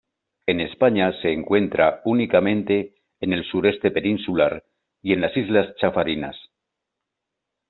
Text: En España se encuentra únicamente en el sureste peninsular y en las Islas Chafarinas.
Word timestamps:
En 0.47 0.61
España 0.61 1.13
se 1.21 1.31
encuentra 1.31 2.01
únicamente 2.05 2.95
en 3.19 3.33
el 3.33 3.43
sureste 3.43 3.91
peninsular 3.91 4.63
y 5.03 5.13
en 5.13 5.21
las 5.21 5.37
Islas 5.37 5.75
Chafarinas. 5.75 6.35